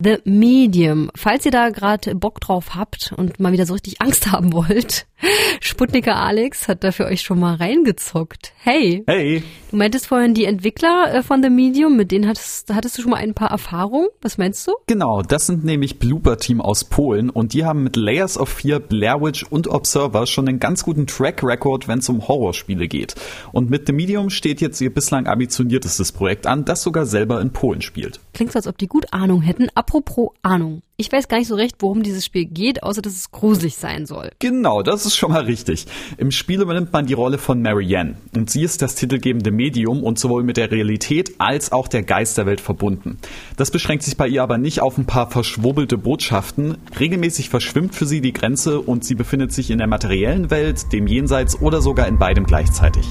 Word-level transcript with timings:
The 0.00 0.18
Medium. 0.24 1.10
Falls 1.16 1.44
ihr 1.44 1.50
da 1.50 1.70
gerade 1.70 2.14
Bock 2.14 2.40
drauf 2.40 2.76
habt 2.76 3.12
und 3.16 3.40
mal 3.40 3.50
wieder 3.50 3.66
so 3.66 3.72
richtig 3.72 4.00
Angst 4.00 4.26
haben 4.32 4.52
wollt, 4.52 5.08
Sputniker 5.60 6.16
Alex 6.16 6.68
hat 6.68 6.84
da 6.84 6.92
für 6.92 7.06
euch 7.06 7.22
schon 7.22 7.40
mal 7.40 7.54
reingezockt. 7.54 8.52
Hey. 8.58 9.02
Hey. 9.06 9.42
Du 9.70 9.76
meintest 9.76 10.06
vorhin 10.06 10.34
die 10.34 10.44
Entwickler 10.44 11.12
äh, 11.12 11.22
von 11.22 11.42
The 11.42 11.50
Medium, 11.50 11.96
mit 11.96 12.12
denen 12.12 12.28
hattest, 12.28 12.72
hattest 12.72 12.96
du 12.96 13.02
schon 13.02 13.10
mal 13.10 13.18
ein 13.18 13.34
paar 13.34 13.50
Erfahrungen? 13.50 14.08
Was 14.22 14.38
meinst 14.38 14.66
du? 14.66 14.72
Genau, 14.86 15.22
das 15.22 15.46
sind 15.46 15.64
nämlich 15.64 15.98
Blooper 15.98 16.36
Team 16.36 16.60
aus 16.60 16.84
Polen 16.84 17.30
und 17.30 17.52
die 17.52 17.64
haben 17.64 17.82
mit 17.82 17.96
Layers 17.96 18.38
of 18.38 18.48
Fear, 18.48 18.80
Blair 18.80 19.20
Witch 19.20 19.44
und 19.44 19.66
Observer 19.68 20.26
schon 20.26 20.48
einen 20.48 20.60
ganz 20.60 20.84
guten 20.84 21.06
Track 21.06 21.42
Record, 21.42 21.88
wenn 21.88 21.98
es 21.98 22.08
um 22.08 22.26
Horrorspiele 22.26 22.88
geht. 22.88 23.14
Und 23.52 23.70
mit 23.70 23.86
The 23.86 23.92
Medium 23.92 24.30
steht 24.30 24.60
jetzt 24.60 24.80
ihr 24.80 24.92
bislang 24.92 25.26
ambitioniertestes 25.26 26.12
Projekt 26.12 26.46
an, 26.46 26.64
das 26.64 26.82
sogar 26.82 27.06
selber 27.06 27.40
in 27.40 27.52
Polen 27.52 27.82
spielt. 27.82 28.20
Klingt 28.32 28.52
so, 28.52 28.58
als 28.58 28.66
ob 28.66 28.78
die 28.78 28.88
gut 28.88 29.12
Ahnung 29.12 29.42
hätten. 29.42 29.68
Apropos 29.74 30.30
Ahnung. 30.42 30.82
Ich 31.00 31.12
weiß 31.12 31.28
gar 31.28 31.38
nicht 31.38 31.46
so 31.46 31.54
recht, 31.54 31.76
worum 31.78 32.02
dieses 32.02 32.24
Spiel 32.24 32.44
geht, 32.44 32.82
außer 32.82 33.00
dass 33.00 33.12
es 33.12 33.30
gruselig 33.30 33.76
sein 33.76 34.04
soll. 34.04 34.32
Genau, 34.40 34.82
das 34.82 35.06
ist 35.06 35.14
schon 35.14 35.30
mal 35.30 35.44
richtig. 35.44 35.86
Im 36.16 36.32
Spiel 36.32 36.60
übernimmt 36.60 36.92
man 36.92 37.06
die 37.06 37.14
Rolle 37.14 37.38
von 37.38 37.62
Marianne 37.62 38.16
und 38.34 38.50
sie 38.50 38.64
ist 38.64 38.82
das 38.82 38.96
titelgebende 38.96 39.52
Medium 39.52 40.02
und 40.02 40.18
sowohl 40.18 40.42
mit 40.42 40.56
der 40.56 40.72
Realität 40.72 41.34
als 41.38 41.70
auch 41.70 41.86
der 41.86 42.02
Geisterwelt 42.02 42.60
verbunden. 42.60 43.18
Das 43.56 43.70
beschränkt 43.70 44.02
sich 44.02 44.16
bei 44.16 44.26
ihr 44.26 44.42
aber 44.42 44.58
nicht 44.58 44.82
auf 44.82 44.98
ein 44.98 45.06
paar 45.06 45.30
verschwurbelte 45.30 45.98
Botschaften. 45.98 46.78
Regelmäßig 46.98 47.48
verschwimmt 47.48 47.94
für 47.94 48.04
sie 48.04 48.20
die 48.20 48.32
Grenze 48.32 48.80
und 48.80 49.04
sie 49.04 49.14
befindet 49.14 49.52
sich 49.52 49.70
in 49.70 49.78
der 49.78 49.86
materiellen 49.86 50.50
Welt, 50.50 50.92
dem 50.92 51.06
Jenseits 51.06 51.60
oder 51.60 51.80
sogar 51.80 52.08
in 52.08 52.18
beidem 52.18 52.44
gleichzeitig. 52.44 53.06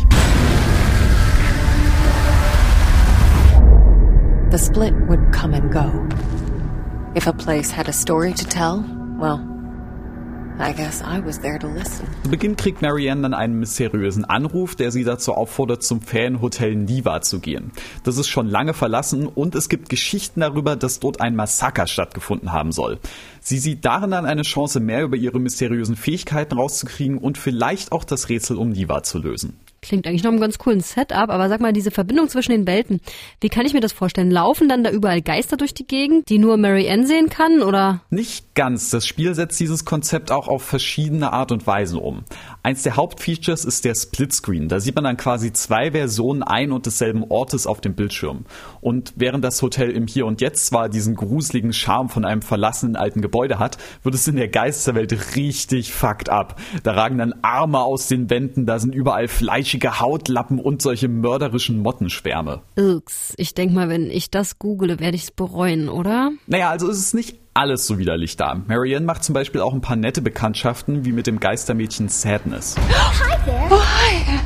The 4.51 4.57
split 4.57 4.93
would 5.07 5.31
come 5.31 5.55
and 5.55 5.71
go. 5.71 6.36
If 7.17 7.25
a 7.25 7.33
place 7.33 7.75
had 7.75 7.89
a 7.89 7.93
story 7.93 8.31
to 8.31 8.45
tell, 8.45 8.85
well, 9.17 9.39
I 10.59 10.71
guess 10.71 11.01
I 11.01 11.19
was 11.25 11.39
there 11.39 11.57
to 11.57 11.67
listen. 11.67 12.05
Zu 12.23 12.29
Beginn 12.29 12.55
kriegt 12.55 12.83
Marianne 12.83 13.23
dann 13.23 13.33
einen 13.33 13.57
mysteriösen 13.57 14.23
Anruf, 14.23 14.75
der 14.75 14.91
sie 14.91 15.03
dazu 15.03 15.33
auffordert, 15.33 15.81
zum 15.81 15.99
Ferienhotel 15.99 16.75
Niva 16.75 17.21
zu 17.21 17.39
gehen. 17.39 17.71
Das 18.03 18.17
ist 18.17 18.27
schon 18.27 18.47
lange 18.47 18.75
verlassen 18.75 19.25
und 19.25 19.55
es 19.55 19.67
gibt 19.67 19.89
Geschichten 19.89 20.41
darüber, 20.41 20.75
dass 20.75 20.99
dort 20.99 21.19
ein 21.19 21.35
Massaker 21.35 21.87
stattgefunden 21.87 22.53
haben 22.53 22.71
soll. 22.71 22.99
Sie 23.41 23.57
sieht 23.57 23.83
darin 23.83 24.11
dann 24.11 24.27
eine 24.27 24.43
Chance, 24.43 24.79
mehr 24.79 25.01
über 25.01 25.17
ihre 25.17 25.39
mysteriösen 25.39 25.95
Fähigkeiten 25.95 26.53
rauszukriegen 26.53 27.17
und 27.17 27.39
vielleicht 27.39 27.93
auch 27.93 28.03
das 28.03 28.29
Rätsel 28.29 28.57
um 28.57 28.69
Niva 28.69 29.01
zu 29.01 29.17
lösen. 29.17 29.57
Klingt 29.81 30.07
eigentlich 30.07 30.23
noch 30.23 30.31
einem 30.31 30.39
ganz 30.39 30.57
coolen 30.57 30.81
Setup, 30.81 31.29
aber 31.29 31.49
sag 31.49 31.61
mal, 31.61 31.71
diese 31.71 31.91
Verbindung 31.91 32.29
zwischen 32.29 32.51
den 32.51 32.65
Welten, 32.65 32.99
wie 33.41 33.49
kann 33.49 33.65
ich 33.65 33.73
mir 33.73 33.79
das 33.79 33.93
vorstellen? 33.93 34.31
Laufen 34.31 34.67
dann 34.67 34.83
da 34.83 34.89
überall 34.89 35.21
Geister 35.21 35.55
durch 35.55 35.73
die 35.73 35.85
Gegend, 35.85 36.27
die 36.29 36.39
nur 36.39 36.57
Mary 36.57 36.89
Ann 36.89 37.05
sehen 37.05 37.29
kann, 37.29 37.61
oder? 37.61 38.01
Nicht 38.09 38.55
ganz. 38.55 38.89
Das 38.89 39.05
Spiel 39.05 39.35
setzt 39.35 39.59
dieses 39.59 39.85
Konzept 39.85 40.31
auch 40.31 40.47
auf 40.47 40.63
verschiedene 40.63 41.31
Art 41.31 41.51
und 41.51 41.67
Weise 41.67 41.99
um. 41.99 42.23
Eins 42.63 42.83
der 42.83 42.95
Hauptfeatures 42.95 43.65
ist 43.65 43.85
der 43.85 43.93
Splitscreen. 43.93 44.67
Da 44.67 44.79
sieht 44.79 44.95
man 44.95 45.03
dann 45.03 45.17
quasi 45.17 45.53
zwei 45.53 45.91
Versionen 45.91 46.41
ein 46.41 46.71
und 46.71 46.85
desselben 46.85 47.23
Ortes 47.29 47.67
auf 47.67 47.79
dem 47.79 47.93
Bildschirm. 47.93 48.45
Und 48.81 49.13
während 49.15 49.43
das 49.43 49.61
Hotel 49.61 49.91
im 49.91 50.07
Hier 50.07 50.25
und 50.25 50.41
Jetzt 50.41 50.65
zwar 50.65 50.89
diesen 50.89 51.15
gruseligen 51.15 51.71
Charme 51.71 52.09
von 52.09 52.25
einem 52.25 52.41
verlassenen 52.41 52.95
alten 52.95 53.21
Gebäude 53.21 53.59
hat, 53.59 53.77
wird 54.03 54.15
es 54.15 54.27
in 54.27 54.37
der 54.37 54.47
Geisterwelt 54.47 55.35
richtig 55.35 55.93
fucked 55.93 56.29
up. 56.29 56.59
Da 56.83 56.93
ragen 56.93 57.19
dann 57.19 57.35
Arme 57.43 57.79
aus 57.79 58.07
den 58.07 58.29
Wänden, 58.29 58.65
da 58.65 58.79
sind 58.79 58.95
überall 58.95 59.27
fleischige 59.67 59.99
Hautlappen 59.99 60.59
und 60.59 60.81
solche 60.81 61.09
mörderischen 61.09 61.81
Mottenschwärme. 61.81 62.61
Ups, 62.77 63.33
ich 63.35 63.53
denk 63.53 63.73
mal, 63.73 63.89
wenn 63.89 64.09
ich 64.09 64.31
das 64.31 64.59
google, 64.59 64.99
werde 64.99 65.15
ich 65.15 65.23
es 65.23 65.31
bereuen, 65.31 65.89
oder? 65.89 66.31
Naja, 66.47 66.69
also 66.69 66.89
es 66.89 66.99
ist 66.99 67.13
nicht 67.13 67.37
alles 67.53 67.85
so 67.85 67.97
widerlich 67.97 68.37
da. 68.37 68.61
Marianne 68.67 69.05
macht 69.05 69.25
zum 69.25 69.33
Beispiel 69.33 69.59
auch 69.59 69.73
ein 69.73 69.81
paar 69.81 69.97
nette 69.97 70.21
Bekanntschaften, 70.21 71.03
wie 71.03 71.11
mit 71.11 71.27
dem 71.27 71.41
Geistermädchen 71.41 72.07
Sadness. 72.07 72.75
Hi 72.89 73.37
there. 73.43 73.67
Oh, 73.69 73.81
hi. 73.81 74.37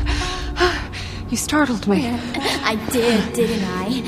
You 1.29 1.37
startled 1.37 1.87
me. 1.87 2.19
I 2.65 2.75
did, 2.91 3.35
didn't 3.35 3.63
I? 3.87 4.03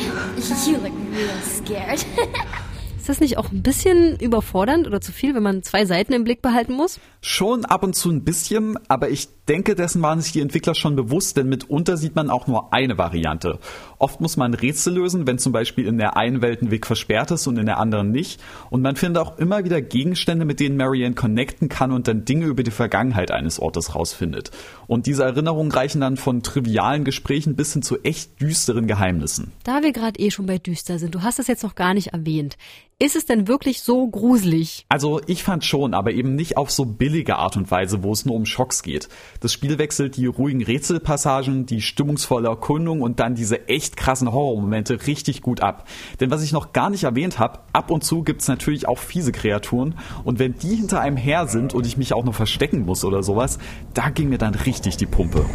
You 0.66 0.78
look 0.78 0.94
real 1.14 1.42
scared. 1.44 2.04
Ist 3.04 3.10
das 3.10 3.20
nicht 3.20 3.38
auch 3.38 3.52
ein 3.52 3.62
bisschen 3.64 4.18
überfordernd 4.18 4.88
oder 4.88 5.02
zu 5.02 5.12
viel, 5.12 5.36
wenn 5.36 5.44
man 5.44 5.62
zwei 5.62 5.84
Seiten 5.84 6.14
im 6.14 6.24
Blick 6.24 6.42
behalten 6.42 6.72
muss? 6.72 7.02
Schon 7.20 7.66
ab 7.66 7.84
und 7.84 7.98
zu 7.98 8.10
ein 8.10 8.24
bisschen, 8.24 8.78
aber 8.88 9.10
ich 9.10 9.28
denke, 9.50 9.76
dessen 9.76 10.02
waren 10.02 10.22
sich 10.22 10.32
die 10.32 10.40
Entwickler 10.40 10.74
schon 10.74 10.96
bewusst, 10.96 11.36
denn 11.36 11.50
mitunter 11.50 11.98
sieht 11.98 12.16
man 12.16 12.30
auch 12.30 12.48
nur 12.48 12.74
eine 12.74 12.98
Variante. 12.98 13.60
Oft 13.98 14.22
muss 14.22 14.38
man 14.38 14.54
Rätsel 14.54 14.94
lösen, 14.94 15.28
wenn 15.28 15.38
zum 15.38 15.52
Beispiel 15.52 15.86
in 15.86 15.98
der 15.98 16.16
einen 16.16 16.42
Welt 16.42 16.62
ein 16.62 16.72
Weg 16.72 16.86
versperrt 16.86 17.32
ist 17.32 17.46
und 17.48 17.58
in 17.58 17.66
der 17.66 17.78
anderen 17.78 18.12
nicht. 18.12 18.42
Und 18.70 18.82
man 18.82 18.96
findet 18.96 19.22
auch 19.22 19.38
immer 19.38 19.66
wieder 19.66 19.82
Gegenstände, 19.82 20.46
mit 20.46 20.62
denen 20.62 20.78
Marianne 20.78 21.16
connecten 21.16 21.68
kann 21.68 21.92
und 21.92 22.08
dann 22.08 22.24
Dinge 22.24 22.46
über 22.46 22.64
die 22.64 22.72
Vergangenheit 22.72 23.32
eines 23.32 23.60
Ortes 23.60 23.96
rausfindet. 23.96 24.52
Und 24.88 25.08
diese 25.08 25.24
Erinnerungen 25.24 25.72
reichen 25.72 26.00
dann 26.00 26.16
von 26.16 26.42
trivialen 26.42 27.04
Gesprächen 27.04 27.56
bis 27.58 27.74
hin 27.74 27.82
zu 27.82 28.02
echt 28.04 28.40
düsteren 28.40 28.88
Geheimnissen. 28.88 29.52
Da 29.64 29.84
wir 29.84 29.92
gerade 29.92 30.20
eh 30.20 30.32
schon 30.32 30.46
bei 30.46 30.58
düster 30.58 31.00
sind, 31.00 31.16
du 31.16 31.22
hast 31.22 31.40
es 31.40 31.48
jetzt 31.48 31.64
noch 31.64 31.76
gar 31.76 31.94
nicht 31.94 32.08
erwähnt. 32.08 32.58
Ist 33.00 33.16
es 33.16 33.26
denn 33.26 33.48
wirklich 33.48 33.82
so 33.82 34.08
gruselig? 34.08 34.86
Also 34.88 35.20
ich 35.26 35.44
fand 35.44 35.66
schon, 35.66 35.94
aber 35.94 36.12
eben 36.12 36.36
nicht 36.36 36.58
auf 36.58 36.70
so 36.70 36.86
billige 36.86 37.38
Art 37.38 37.58
und 37.58 37.70
Weise, 37.72 38.04
wo 38.04 38.12
es 38.12 38.26
nur 38.26 38.36
um 38.36 38.46
Schocks 38.46 38.84
geht. 38.84 39.10
Das 39.40 39.52
Spiel 39.52 39.80
wechselt 39.80 40.16
die 40.16 40.28
ruhigen 40.28 40.64
Rätselpassagen, 40.64 41.66
die 41.66 41.82
stimmungsvolle 41.82 42.50
Erkundung 42.50 43.02
und 43.02 43.20
dann 43.20 43.36
diese 43.36 43.68
echt 43.68 43.98
krassen 43.98 44.32
Horrormomente 44.32 45.08
richtig 45.08 45.42
gut 45.42 45.62
ab. 45.62 45.88
Denn 46.20 46.30
was 46.30 46.44
ich 46.44 46.52
noch 46.52 46.72
gar 46.72 46.90
nicht 46.92 47.04
erwähnt 47.04 47.40
habe, 47.40 47.60
ab 47.74 47.90
und 47.90 48.04
zu 48.04 48.24
gibt's 48.24 48.48
natürlich 48.48 48.88
auch 48.88 49.00
fiese 49.00 49.32
Kreaturen 49.32 49.96
und 50.24 50.40
wenn 50.40 50.58
die 50.58 50.76
hinter 50.76 51.02
einem 51.02 51.18
her 51.18 51.48
sind 51.48 51.74
und 51.74 51.88
ich 51.88 51.98
mich 51.98 52.14
auch 52.14 52.24
noch 52.24 52.36
verstecken 52.36 52.86
muss 52.86 53.04
oder 53.04 53.24
sowas, 53.24 53.58
da 53.94 54.10
ging 54.10 54.30
mir 54.30 54.38
dann 54.38 54.54
richtig 54.54 54.98
die 54.98 55.08
Pumpe. 55.08 55.46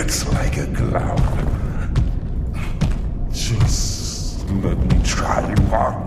It's 0.00 0.26
like 0.32 0.58
a 0.58 0.66
cloud. 0.74 1.20
Just 3.30 4.44
let 4.62 4.78
me 4.78 5.02
try 5.02 5.42
one. 5.70 6.05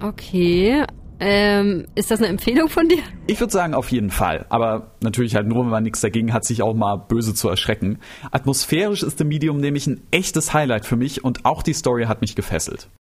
Okay. 0.00 0.84
Ähm, 1.22 1.86
ist 1.94 2.10
das 2.10 2.20
eine 2.20 2.28
Empfehlung 2.28 2.70
von 2.70 2.88
dir? 2.88 3.02
Ich 3.26 3.38
würde 3.40 3.52
sagen 3.52 3.74
auf 3.74 3.92
jeden 3.92 4.10
Fall, 4.10 4.46
aber 4.48 4.92
natürlich 5.02 5.34
halt 5.34 5.46
nur, 5.46 5.64
wenn 5.64 5.70
man 5.70 5.82
nichts 5.82 6.00
dagegen 6.00 6.32
hat, 6.32 6.44
sich 6.44 6.62
auch 6.62 6.72
mal 6.72 6.96
böse 6.96 7.34
zu 7.34 7.48
erschrecken. 7.50 7.98
Atmosphärisch 8.30 9.02
ist 9.02 9.18
The 9.18 9.24
Medium 9.24 9.58
nämlich 9.58 9.86
ein 9.86 10.00
echtes 10.10 10.54
Highlight 10.54 10.86
für 10.86 10.96
mich 10.96 11.22
und 11.22 11.44
auch 11.44 11.62
die 11.62 11.74
Story 11.74 12.04
hat 12.06 12.22
mich 12.22 12.36
gefesselt. 12.36 12.88